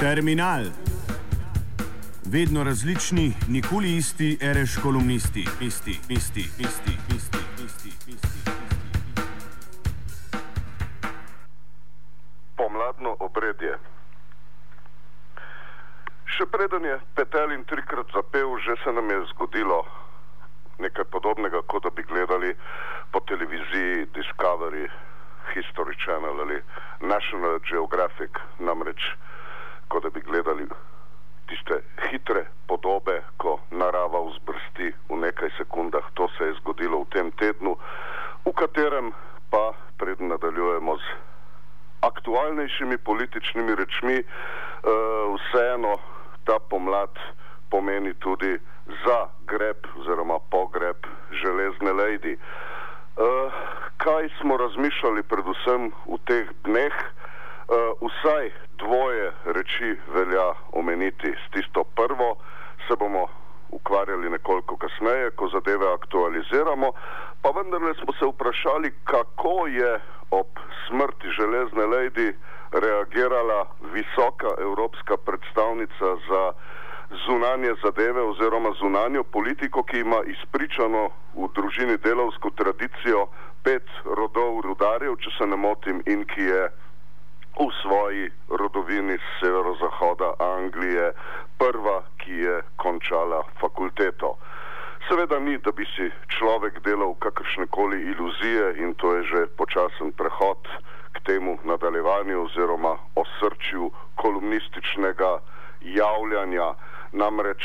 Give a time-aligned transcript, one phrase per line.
[0.00, 0.64] Terminal.
[2.32, 8.50] Vedno različni, nikoli isti, reš kolumnisti, isti, isti, isti, isti, isti, isti.
[12.56, 13.78] Pomladno obredje.
[16.36, 19.80] Še preden je Petelin trikrat zapel, že se nam je zgodilo
[20.78, 22.52] nekaj podobnega, kot da bi gledali
[23.12, 24.90] po televiziji Discovery,
[25.54, 26.60] History Channel ali
[27.00, 29.00] National Geographic, namreč
[29.88, 30.66] kot da bi gledali
[31.46, 36.02] tiste hitre podobe, ko narava vzbrsti v nekaj sekundah.
[36.14, 37.76] To se je zgodilo v tem tednu,
[38.46, 39.14] v katerem
[39.50, 41.06] pa pred nadaljujemo z
[42.02, 44.26] aktualnejšimi političnimi rečmi, uh,
[45.34, 45.96] vseeno
[46.44, 47.14] ta pomlad
[47.70, 48.58] pomeni tudi
[49.06, 52.34] za greb oziroma pogreb železne lady.
[52.36, 53.52] Uh,
[53.96, 56.94] kaj smo razmišljali predvsem v teh dneh?
[57.66, 58.52] Uh, vsaj
[58.86, 61.34] dvoje reči velja omeniti.
[61.42, 62.36] S tisto prvo
[62.88, 63.26] se bomo
[63.70, 66.92] ukvarjali nekoliko kasneje, ko zadeve aktualiziramo,
[67.42, 70.50] pa vendarle smo se vprašali, kako je ob
[70.86, 72.28] smrti železne lady
[72.72, 73.60] reagirala
[73.92, 76.42] visoka evropska predstavnica za
[77.26, 83.26] zunanje zadeve oziroma zunanjo politiko, ki ima izpričano v družini delovsko tradicijo
[83.64, 86.62] pet rodov rudarjev, če se ne motim, in ki je
[87.56, 91.12] v svoji rodovini z severozahoda Anglije
[91.58, 94.36] prva, ki je končala fakulteto.
[95.08, 100.12] Seveda ni, da bi si človek delal kakršne koli iluzije in to je že počasen
[100.12, 100.68] prehod
[101.12, 105.38] k temu nadaljevanju oziroma osrčju kolumnističnega
[105.80, 106.74] javljanja.
[107.12, 107.62] Namreč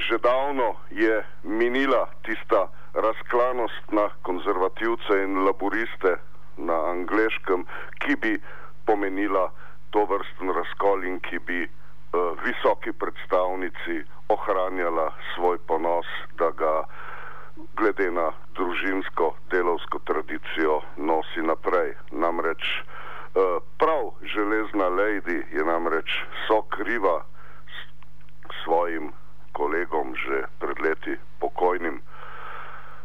[0.00, 6.16] že davno je minila tista razklanost na konzervativce in laboriste
[6.60, 7.64] na angleškem,
[8.04, 8.32] ki bi
[8.86, 9.50] pomenila
[9.90, 11.70] to vrsten razkol in ki bi uh,
[12.44, 16.06] visoki predstavnici ohranjala svoj ponos,
[16.38, 16.74] da ga
[17.76, 21.94] glede na družinsko delovsko tradicijo nosi naprej.
[22.12, 27.20] Namreč uh, prav železna lady je namreč so kriva
[27.66, 27.76] s
[28.64, 29.12] svojim
[29.52, 32.00] kolegom že pred leti pokojnim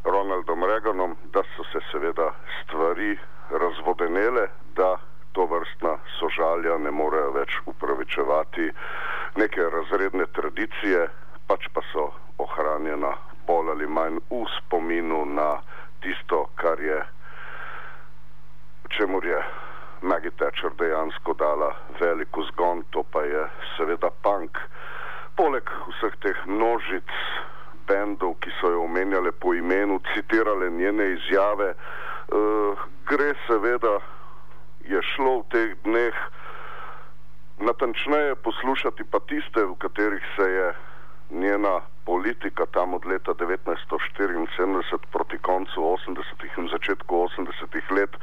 [0.05, 3.17] Ronaldom Reaganom, da so se seveda stvari
[3.51, 4.97] razvodenele, da
[5.31, 8.71] to vrstna sožalja ne morejo več upravičevati
[9.35, 11.07] neke razredne tradicije,
[11.47, 13.11] pač pa so ohranjena
[13.47, 15.49] bolj ali manj v spominu na
[16.01, 17.01] tisto, kar je,
[18.97, 19.43] čemu je
[20.01, 23.43] Maggie Thatcher dejansko dala veliko zgon, to pa je
[23.75, 24.57] seveda punk.
[25.35, 27.11] Poleg vseh teh množic
[27.87, 31.73] bendov, ki so jo omenjale po imenu, citirale njene izjave,
[33.05, 33.99] gre seveda,
[34.85, 36.15] je šlo v teh dneh
[37.59, 40.73] natančneje poslušati pa tiste, v katerih se je
[41.31, 46.57] njena politika tam od leta 1974 proti koncu 80.
[46.57, 47.91] in začetku 80.
[47.91, 48.13] let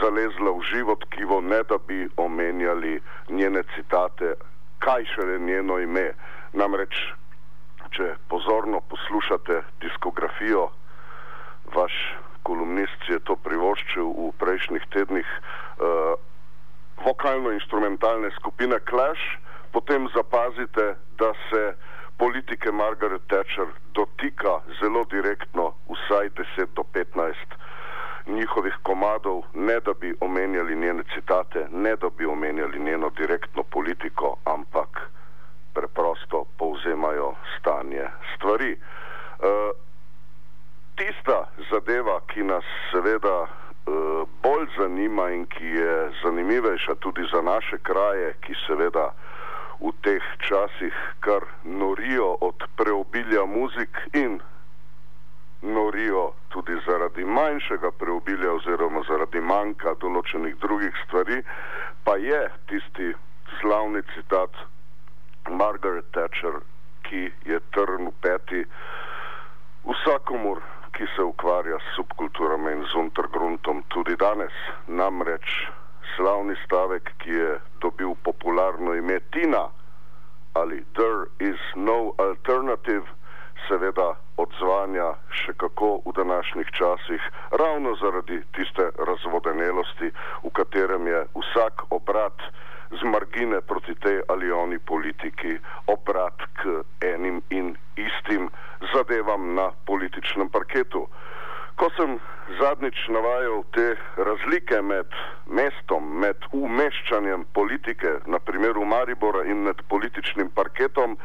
[0.00, 4.34] zalezla v živo tkivo, ne da bi omenjali njene citate,
[4.78, 6.12] kaj šele njeno ime.
[6.52, 6.94] Namreč,
[7.90, 10.68] če pozorno poslušate diskografijo,
[11.74, 11.92] vaš
[12.44, 16.14] kolumnist je to privoščil v prejšnjih tednih uh,
[17.04, 19.24] vokalno-instrumentalne skupine Clash,
[19.72, 21.74] potem zapazite, da se
[22.18, 27.34] politike Margaret Thatcher dotika zelo direktno vsaj 10 do 15
[28.26, 34.36] njihovih komadov, ne da bi omenjali njene citate, ne da bi omenjali njeno direktno politiko,
[34.44, 35.10] ampak
[35.74, 38.72] preprosto povzemajo stanje stvari.
[39.38, 39.46] Uh,
[40.96, 47.78] tista zadeva, ki nas seveda uh, bolj zanima in ki je zanimivejša tudi za naše
[47.82, 49.12] kraje, ki seveda
[49.80, 54.40] v teh časih kar norijo od preobilja muzik in
[55.62, 61.42] norijo tudi zaradi manjšega preobilja oziroma zaradi manjka določenih drugih stvari,
[62.04, 63.14] pa je tisti
[63.60, 64.52] slavni citat
[65.50, 66.60] Margaret Thatcher,
[67.08, 68.62] ki je trn v peti
[69.84, 70.62] vsakomur,
[70.94, 74.54] ki se ukvarja s subkulturami in z untergruntom tudi danes.
[74.86, 75.68] Namreč
[76.16, 79.68] slavni stavek, ki je dobil popularno ime Tina
[80.54, 83.06] ali There is no alternative,
[83.68, 85.08] seveda odzvanja
[85.42, 90.12] še kako v današnjih časih, ravno zaradi tiste razvodenelosti,
[90.44, 92.46] v katerem je vsak obrat
[92.94, 95.58] z margine proti tej ali oni politiki
[95.90, 98.50] obrat k enim in istim
[98.94, 101.06] zadevam na političnem parketu.
[101.74, 102.18] Ko sem
[102.58, 103.86] zadnjič navajal te
[104.16, 111.16] razlike med mestom, med umeščanjem politike, na primeru Maribora in med političnim parketom,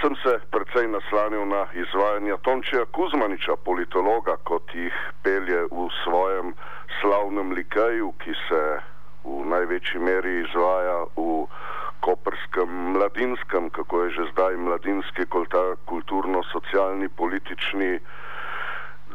[0.00, 6.52] sem se precej naslanil na izvajanja Tončija Kuzmaniča, politologa, kot jih pelje v svojem
[7.00, 8.62] slavnem likaju, ki se
[9.24, 11.46] v največji meri izvaja v
[12.00, 15.26] koprskem mladinskem, kako je že zdaj mladinski
[15.84, 18.00] kulturno-socialni politični,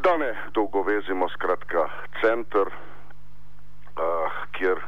[0.04, 1.88] da ne dolgo vezimo, skratka,
[2.20, 4.80] center, uh, kjer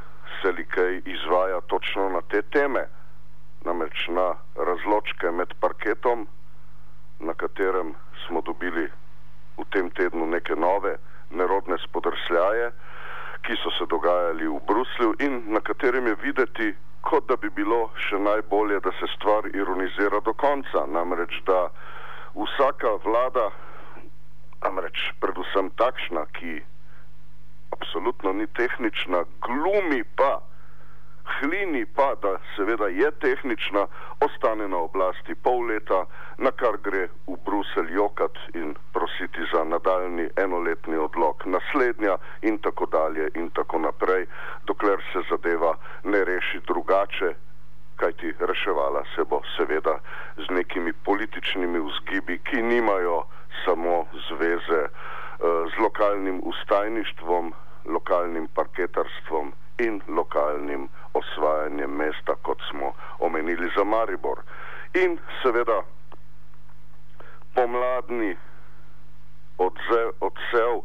[0.43, 2.87] se likaj izvaja točno na te teme,
[3.65, 6.27] namreč na razločke med parketom,
[7.21, 7.95] na katerem
[8.27, 8.89] smo dobili
[9.57, 10.97] v tem tednu neke nove
[11.31, 12.71] nerodne spodrsljaje,
[13.43, 16.75] ki so se dogajali v Bruslju in na katerem je videti,
[17.06, 20.87] kot da bi bilo še najbolje, da se stvar ironizira do konca.
[20.91, 21.69] Namreč, da
[22.35, 23.47] vsaka vlada,
[24.64, 26.58] namreč predvsem takšna, ki
[27.76, 30.41] absolutno ni tehnična, glumi pa
[31.26, 33.87] hlini pa, da seveda je tehnična,
[34.20, 36.05] ostane na oblasti pol leta,
[36.38, 42.87] na kar gre v Bruselj jokat in prositi za nadaljni enoletni odlog, naslednja in tako
[42.87, 44.26] dalje in tako naprej,
[44.67, 45.75] dokler se zadeva
[46.05, 47.34] ne reši drugače,
[47.96, 49.99] kajti reševala se bo seveda
[50.37, 53.23] z nekimi političnimi vzgibi, ki nimajo
[53.64, 54.90] samo zveze uh,
[55.73, 57.52] z lokalnim ustajništvom,
[57.87, 64.40] lokalnim parketarstvom in lokalnim osvajanjem mesta, kot smo omenili za Maribor.
[64.94, 65.82] In seveda
[67.55, 68.37] pomladni
[69.58, 70.81] odzev, odsev,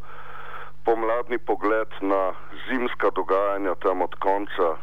[0.86, 2.34] pomladni pogled na
[2.68, 4.78] zimska dogajanja tam od konca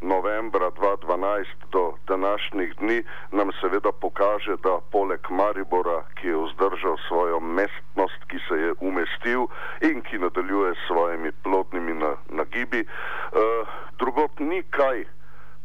[0.00, 3.02] novembra 2012 do današnjih dni
[3.32, 9.46] nam seveda pokaže, da poleg Maribora, ki je vzdržal svojo mestnost, ki se je umestil
[9.80, 11.94] in ki nadaljuje s svojimi plodnimi
[12.28, 13.68] nagibi, uh,
[13.98, 15.04] drugot ni kaj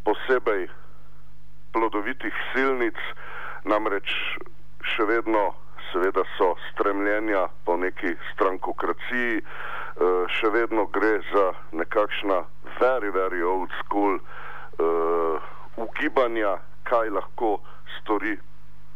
[0.03, 0.67] posebej
[1.73, 2.97] plodovitih silnic,
[3.63, 4.09] namreč
[4.95, 5.53] še vedno
[5.91, 9.73] seveda so stremljenja po neki strankokraciji, uh,
[10.39, 12.43] še vedno gre za nekakšna
[12.79, 15.37] very, very old school uh,
[15.77, 17.59] ugibanja, kaj lahko
[17.99, 18.37] stori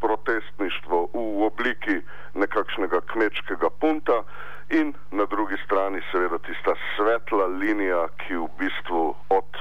[0.00, 2.00] protestništvo v obliki
[2.34, 4.22] nekakšnega kmečkega punta
[4.70, 9.58] in na drugi strani seveda tista svetla linija, ki v bistvu od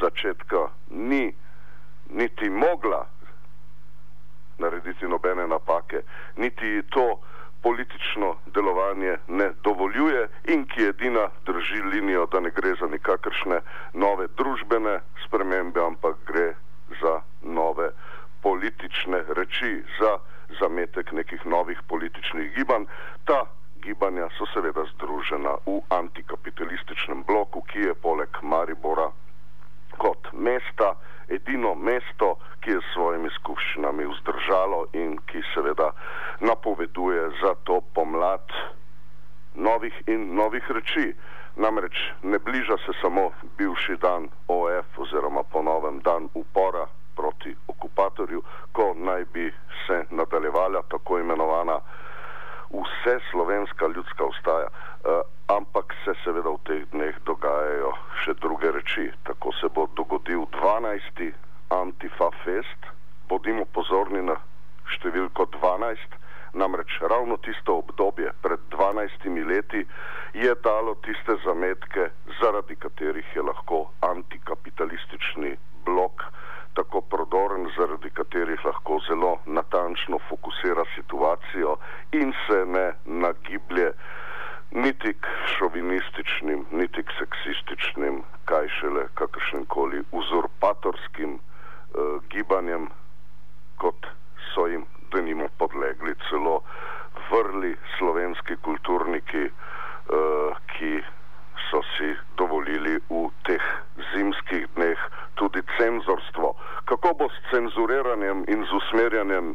[0.00, 1.32] začetka ni
[2.10, 3.06] niti mogla
[4.58, 6.02] narediti nobene napake,
[6.36, 7.20] niti to
[7.62, 13.60] politično delovanje ne dovoljuje in ki edina drži linijo, da ne gre za nikakršne
[13.92, 16.54] nove družbene spremembe, ampak gre
[17.00, 17.90] za nove
[18.42, 20.18] politične reči, za
[20.60, 22.84] zametek nekih novih političnih gibanj.
[23.24, 23.44] Ta
[23.82, 29.10] gibanja so seveda združena v antikapitalističnem bloku, ki je poleg Maribora
[30.00, 30.94] kot mesta
[31.28, 35.16] edino mesto, ki je s svojimi skupščinami vzdržalo in
[36.80, 38.40] napoveduje za to pomlad
[39.54, 41.14] novih in novih reči.
[41.56, 41.92] Namreč
[42.22, 46.86] ne bliža se samo bivši dan OF oziroma ponovem dan upora
[47.16, 48.42] proti okupatorju,
[48.72, 49.52] ko naj bi
[49.86, 51.80] se nadaljevala tako imenovana
[52.70, 54.68] vse slovenska ljudska ustaja.
[54.68, 55.20] Uh,
[55.56, 57.92] ampak se seveda v teh dneh dogajajo
[58.24, 59.10] še druge reči.
[59.24, 61.32] Tako se bo dogodil 12.
[61.70, 62.80] Antifa Fest,
[63.28, 64.36] bodimo pozorni na
[64.96, 66.19] številko 12,
[66.52, 69.86] namreč ravno tisto obdobje pred 12 leti
[70.34, 76.22] je dalo tiste zametke, zaradi katerih je lahko antikapitalistični blok
[76.74, 81.76] tako prodoren, zaradi katerih lahko zelo natančno fokusira situacijo
[82.12, 83.92] in se ne nagiblje
[84.70, 92.88] niti k šovinističnim, niti k seksističnim, kaj šele kakršnim koli uzurpatorskim uh, gibanjem,
[93.76, 94.06] kot
[94.54, 96.62] so jim denimo podlegli celo
[97.30, 101.02] vrli slovenski kulturniki, uh, ki
[101.70, 103.62] so si dovolili v teh
[104.12, 104.98] zimskih dneh
[105.34, 106.54] tudi cenzorstvo.
[106.84, 109.54] Kako bo s cenzuriranjem in z usmerjanjem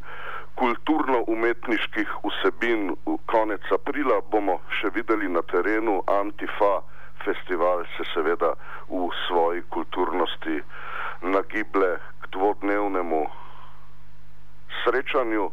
[0.56, 6.82] kulturno-umetniških vsebin v konec aprila, bomo še videli na terenu Antifa.
[7.26, 8.54] Festival se seveda
[8.88, 10.62] v svoji kulturnosti
[15.16, 15.48] srečanju,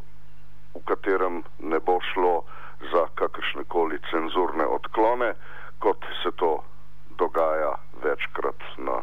[0.75, 2.42] v katerem ne bo šlo
[2.90, 5.35] za kakršne koli cenzurne odklone,
[5.78, 6.64] kot se to
[7.19, 9.02] dogaja večkrat na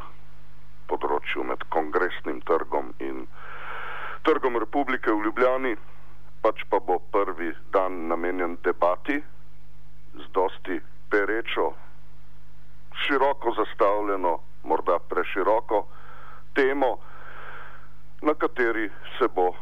[0.92, 3.24] področju med kongresnim trgom in
[4.28, 5.78] trgom Republike v Ljubljani,
[6.44, 9.16] pač pa bo prvi dan namenjen debati
[10.20, 11.72] z dosti perečo
[13.06, 14.36] široko zastavljeno,
[14.68, 15.86] morda preširoko
[16.52, 16.98] temo,
[18.28, 19.54] na kateri se bo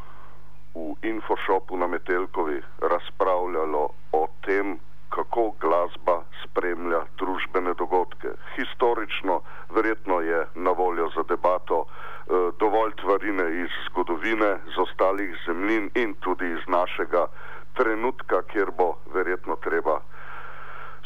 [0.77, 4.77] v Infoshopu na Metelkovi razpravljalo o tem,
[5.10, 8.29] kako glasba spremlja družbene dogodke.
[8.55, 9.41] Historično,
[9.75, 16.13] verjetno je na voljo za debato eh, dovolj tvarine iz zgodovine, z ostalih zemljin in
[16.19, 17.27] tudi iz našega
[17.74, 20.00] trenutka, kjer bo verjetno treba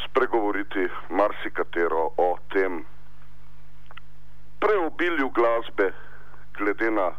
[0.05, 2.83] spregovoriti marsikatero o tem
[4.59, 5.91] preobilju glasbe,
[6.57, 7.11] glede na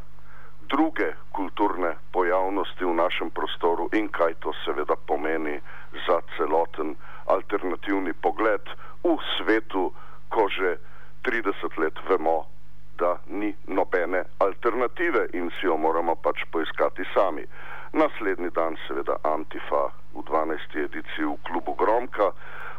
[0.73, 5.61] druge kulturne pojavnosti v našem prostoru in kaj to seveda pomeni
[6.07, 6.97] za celoten
[7.29, 8.65] alternativni pogled
[9.05, 9.93] v svetu,
[10.33, 10.81] ko že
[11.29, 12.49] 30 let vemo,
[12.97, 17.45] da ni nobene alternative in si jo moramo pač poiskati sami.
[17.93, 20.89] Naslednji dan seveda Antifa v 12.
[20.89, 22.33] ediciji v klubu Gromka,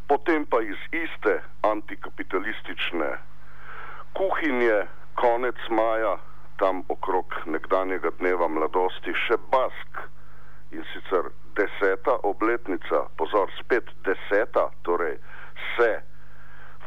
[0.09, 3.09] potem pa iz iste antikapitalistične
[4.17, 6.17] kuhinje konec maja,
[6.57, 10.03] tam okrog nekdanjega dneva mladosti, še Bask.
[10.73, 15.19] In sicer deseta obletnica, pozor, spet deseta, torej
[15.75, 15.91] se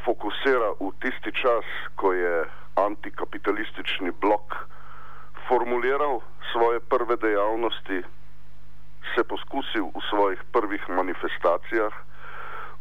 [0.05, 2.47] fokusira v tisti čas, ko je
[2.77, 4.67] antikapitalistični blok
[5.49, 6.21] formuliral
[6.53, 8.03] svoje prve dejavnosti,
[9.15, 11.95] se poskusil v svojih prvih manifestacijah,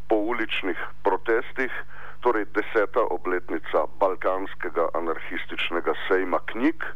[0.08, 1.72] po uličnih protestih,
[2.26, 6.82] torej deseta obletnica balkanskega anarhističnega sejma knjig.
[6.82, 6.90] E,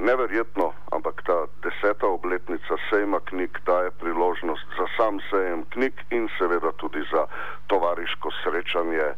[0.00, 6.72] neverjetno, ampak ta deseta obletnica sejma knjig daje priložnost za sam sejem knjig in seveda
[6.80, 7.26] tudi za
[7.68, 9.12] tovariško srečanje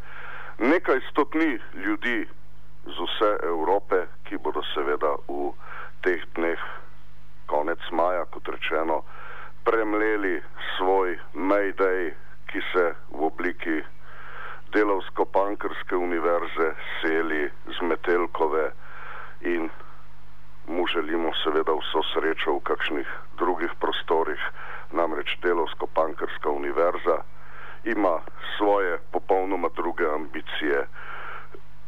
[0.58, 2.26] nekaj stotni ljudi
[2.86, 5.52] z vse Evrope, ki bodo seveda v
[6.02, 6.60] teh dneh,
[7.46, 9.02] konec maja, kot rečeno,
[9.64, 10.42] premleli
[10.76, 12.14] svoj Mayday
[12.46, 13.82] ki se v obliki
[14.72, 18.72] delovsko-pankrske univerze seli z Metelkove
[19.40, 19.68] in
[20.66, 23.08] mu želimo seveda vso srečo v kakšnih
[23.38, 24.40] drugih prostorih,
[24.92, 27.22] namreč delovsko-pankrska univerza
[27.84, 28.18] ima
[28.56, 30.86] svoje popolnoma druge ambicije,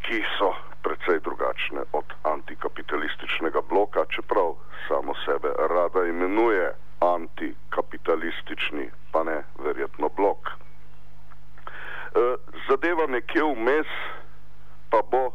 [0.03, 4.55] ki so precej drugačne od antikapitalističnega bloka, čeprav
[4.89, 10.49] samo sebe rada imenuje antikapitalistični, pa ne verjetno blok.
[10.49, 12.37] E,
[12.69, 13.91] zadeva nekje vmes
[14.91, 15.31] pa bo,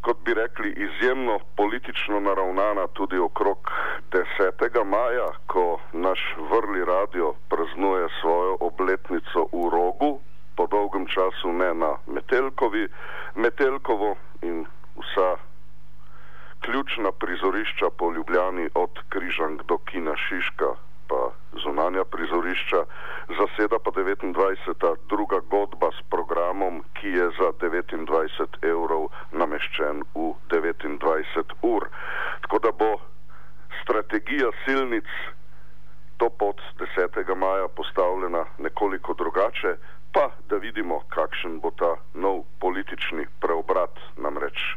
[0.00, 3.70] kot bi rekli, izjemno politično naravnana tudi okrog
[4.12, 4.84] 10.
[4.84, 10.20] maja, ko naš vrli radio praznuje svojo obletnico v rogu,
[10.56, 12.88] po dolgem času ne na Metelkovi,
[13.34, 14.66] Metelkovo in
[14.96, 15.36] vsa
[16.60, 20.70] ključna prizorišča po Ljubljani od Križank do Kina Šiška,
[21.64, 22.80] zunanja prizorišča,
[23.38, 24.96] zaseda pa 29.
[25.08, 31.88] druga godba s programom, ki je za 29 evrov nameščen v 29 ur.
[32.42, 32.90] Tako da bo
[33.82, 35.08] strategija silnic
[36.16, 37.34] to pod 10.
[37.36, 39.76] maja postavljena nekoliko drugače,
[40.12, 44.76] pa da vidimo, kakšen bo ta nov politični preobrat namreč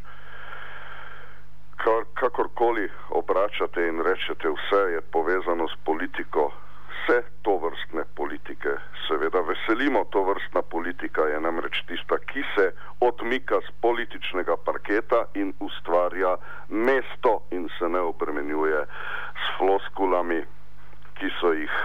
[1.84, 6.52] kar, kakorkoli obračate in rečete, vse je povezano s politiko,
[7.00, 8.76] vse to vrstne politike.
[9.08, 15.54] Seveda veselimo, to vrstna politika je namreč tista, ki se odmika z političnega parketa in
[15.60, 16.38] ustvarja
[16.70, 18.86] mesto in se ne obremenjuje
[19.36, 20.44] s floskulami,
[21.20, 21.76] ki so jih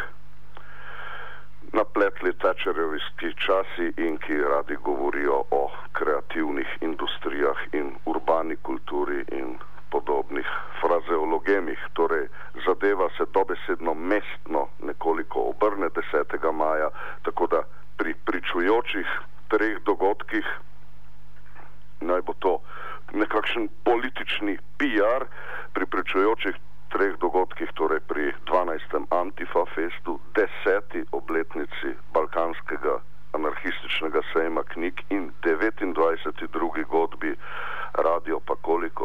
[1.72, 9.58] napletli tačerjevski časi in ki radi govorijo o kreativnih industrijah in urbani kulturi in
[9.94, 10.48] podobnih
[10.80, 12.26] frazeologemih, torej
[12.66, 16.52] zadeva se dobesedno mestno nekoliko obrne 10.
[16.52, 16.90] maja,
[17.22, 17.62] tako da
[17.96, 19.06] pri pričujočih
[19.48, 20.46] treh dogodkih
[22.00, 22.58] naj bo to
[23.12, 25.22] nekakšen politični PR,
[25.72, 26.54] pri pričujočih
[26.92, 29.06] treh dogodkih, torej pri 12.
[29.10, 32.98] Antifa festu, deseti obletnici balkanskega
[33.34, 36.46] anarhističnega sejma knjig in 29.
[36.52, 37.34] drugi godbi
[37.94, 39.03] radio pa koliko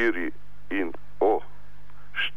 [0.00, 0.32] 4
[0.70, 1.42] in o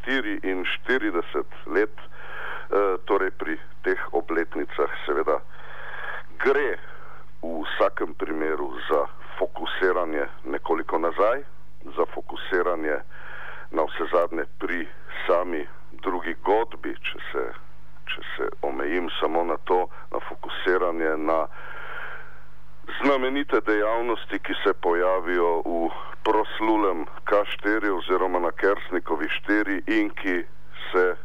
[0.05, 3.55] 44 let, e, torej pri
[3.87, 5.39] teh obletnicah, seveda
[6.43, 6.75] gre
[7.43, 9.07] v vsakem primeru za
[9.39, 11.43] fokusiranje nekoliko nazaj,
[11.95, 12.97] za fokusiranje
[13.71, 14.87] na vse zadnje pri
[15.27, 15.67] sami
[16.03, 17.43] drugi godbi, če se,
[18.11, 21.47] če se omejim samo na to, na fokusiranje na
[23.03, 25.89] znamenite dejavnosti, ki se pojavijo v
[26.23, 30.43] proslulem K4 oziroma na Kersnikovi 4 in ki
[30.91, 31.15] se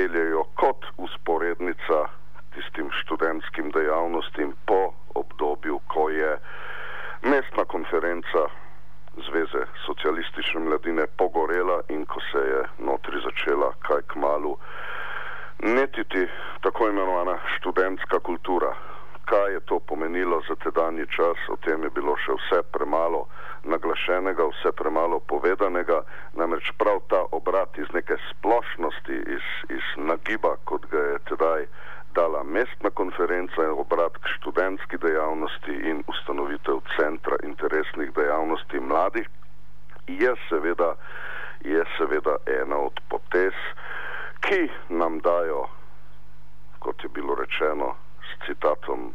[0.00, 2.08] od sredine 80-ih peljejo kot usporednica
[2.54, 6.38] tistim študentskim dejavnostim po obdobju, ko je
[7.22, 8.48] mestna konferenca
[9.26, 14.56] Zveze socialistične mladine pogorela in ko se je notri začela kaj k malu
[15.62, 16.28] netiti
[16.60, 18.74] tako imenovana študentska kultura.
[19.24, 23.26] Kaj je to pomenilo za tedanji čas, o tem je bilo še vse premalo
[23.64, 26.02] naglašenega, vse premalo povedanega,
[26.34, 31.66] namreč prav ta obrat iz neke splošnosti, iz, iz nagiba, kot ga je tedaj
[32.14, 34.32] dala mestna konferenca in obrat k
[34.70, 39.28] študentski dejavnosti in ustanovitev centra interesnih dejavnosti mladih,
[40.06, 40.94] je seveda,
[41.60, 43.54] je seveda ena od potez,
[44.40, 45.66] ki nam dajo,
[46.78, 49.14] kot je bilo rečeno s citatom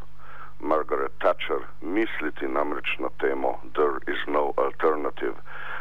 [0.59, 5.35] Margaret Thatcher, misliti namreč na temo There is no alternative.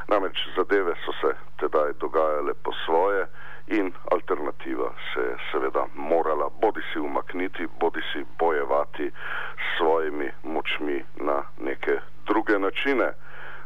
[0.08, 3.26] Namreč zadeve so se tedaj dogajale po svoje
[3.66, 9.10] in alternativa se je seveda morala bodi si umakniti, bodi si bojevati
[9.56, 13.12] s svojimi močmi na neke druge načine.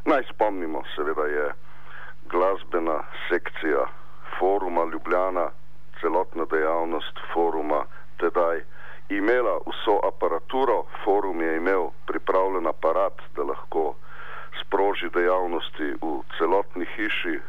[0.04, 1.52] Naj spomnimo, seveda je
[2.30, 3.86] glasbena sekcija
[4.38, 5.50] foruma Ljubljana,
[6.00, 7.84] celotna dejavnost foruma
[8.18, 8.62] tedaj
[9.08, 13.94] imela vso aparaturo, forum je imel pripravljen aparat, da lahko
[14.60, 17.42] sproži dejavnosti v celotni hiši eh,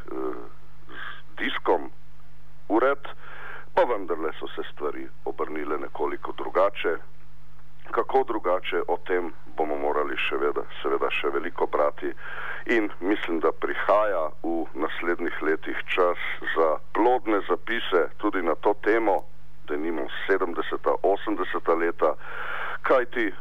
[0.88, 1.03] z
[1.38, 1.91] diskom,
[2.69, 3.03] ured,
[3.74, 6.98] pa vendarle so se stvari obrnile nekoliko drugače.
[7.91, 12.13] Kako drugače, o tem bomo morali še veda, seveda še veliko brati
[12.65, 16.17] in mislim, da prihaja v naslednjih letih čas
[16.55, 19.23] za plodne zapise tudi na to temo,
[19.67, 20.55] da nimo 70.
[21.03, 21.79] 80.
[21.79, 22.13] leta,
[22.81, 23.33] kajti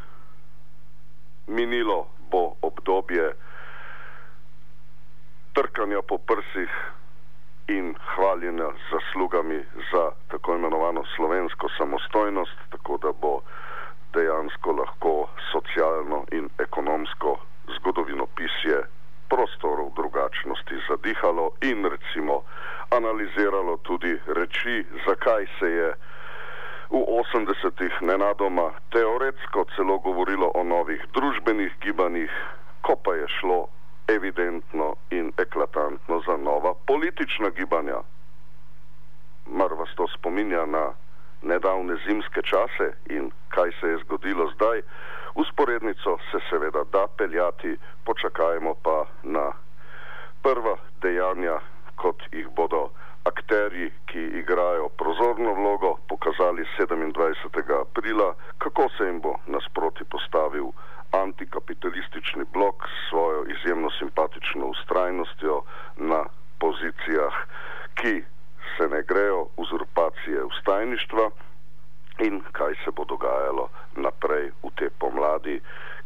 [1.46, 3.32] minilo bo obdobje
[5.52, 6.70] trkanja po prsih
[7.68, 13.40] in hvaljenja z zaslugami za tako imenovano slovensko samostojnost, tako da bo
[14.12, 17.38] dejansko lahko socialno in ekonomsko
[17.76, 18.98] zgodovinopisje
[19.28, 22.42] prostorov drugačnosti zadihalo in recimo
[22.90, 25.88] analiziralo tudi reči, zakaj se je
[26.90, 32.33] v 80-ih nenadoma teoretsko celo govorilo o novih družbenih gibanjih,
[32.81, 33.68] ko pa je šlo
[34.09, 38.00] evidentno in eklatantno za nova politična gibanja.
[39.46, 40.92] Mar vas to spominja na
[41.42, 44.83] nedavne zimske čase in kaj se je zgodilo zdaj?
[45.38, 49.53] Usporednico se seveda da peljati, počakajmo pa na
[50.42, 51.61] prva dejanja,
[51.96, 52.88] kot jih bodo
[53.24, 57.81] akteri, ki igrajo prozorno vlogo, pokazali 27.
[57.81, 60.66] aprila, kako se jim bo nasproti postavil
[61.12, 65.62] antikapitalistični blok s svojo izjemno simpatično ustrajnostjo
[65.96, 66.24] na
[66.59, 67.35] pozicijah,
[67.94, 68.24] ki
[68.77, 71.31] se ne grejo uzurpacije ustajništva
[72.18, 75.58] in kaj se bo dogajalo naprej v te pomladi,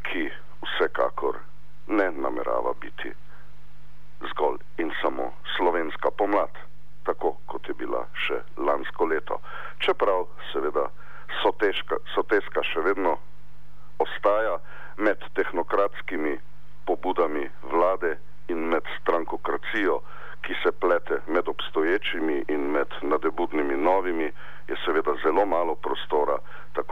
[0.08, 0.28] ki
[0.62, 1.38] vsekakor
[1.86, 3.12] ne namerava biti
[4.30, 6.54] zgolj in samo slovenska pomlad,
[7.04, 9.40] tako kot je bila še lansko leto.
[9.82, 10.88] Čeprav seveda
[11.42, 13.16] soteska še vedno
[13.98, 14.58] ostaja,
[14.96, 16.38] med tehnokratskimi
[16.86, 20.00] pobudami vlade in med strankokracijo,
[20.42, 24.32] ki se plete med obstoječimi in med nadebudnimi novimi,
[24.68, 26.38] je seveda zelo malo prostora,
[26.74, 26.91] tako